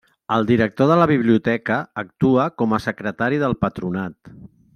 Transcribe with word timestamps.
El 0.35 0.45
director 0.51 0.87
de 0.91 0.95
la 1.01 1.05
Biblioteca 1.11 1.77
actua 2.05 2.47
com 2.63 2.75
a 2.79 2.83
secretari 2.87 3.43
del 3.45 3.57
patronat. 3.67 4.35